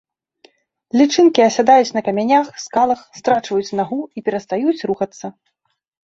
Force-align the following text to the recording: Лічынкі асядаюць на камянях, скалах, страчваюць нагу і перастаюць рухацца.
Лічынкі 0.99 1.41
асядаюць 1.49 1.91
на 1.97 2.01
камянях, 2.07 2.47
скалах, 2.63 3.03
страчваюць 3.19 3.75
нагу 3.81 3.99
і 4.21 4.25
перастаюць 4.31 4.85
рухацца. 4.93 5.25